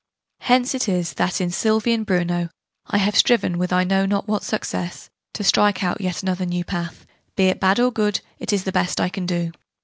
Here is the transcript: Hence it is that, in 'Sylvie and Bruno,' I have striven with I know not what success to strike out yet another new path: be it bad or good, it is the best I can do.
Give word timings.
Hence 0.39 0.73
it 0.73 0.89
is 0.89 1.13
that, 1.13 1.39
in 1.39 1.51
'Sylvie 1.51 1.93
and 1.93 2.03
Bruno,' 2.07 2.49
I 2.87 2.97
have 2.97 3.15
striven 3.15 3.59
with 3.59 3.71
I 3.71 3.83
know 3.83 4.07
not 4.07 4.27
what 4.27 4.41
success 4.43 5.11
to 5.35 5.43
strike 5.43 5.83
out 5.83 6.01
yet 6.01 6.23
another 6.23 6.47
new 6.47 6.63
path: 6.65 7.05
be 7.35 7.49
it 7.49 7.59
bad 7.59 7.79
or 7.79 7.91
good, 7.91 8.19
it 8.39 8.51
is 8.51 8.63
the 8.63 8.71
best 8.71 8.99
I 8.99 9.09
can 9.09 9.27
do. 9.27 9.51